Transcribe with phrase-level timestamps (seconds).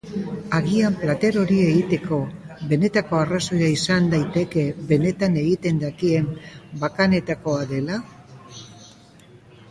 [0.57, 2.15] Agian plater hori egiteko
[2.71, 6.31] benetako arrazoia izan daiteke benetan egiten dakien
[6.85, 7.99] bakanetakoa dela?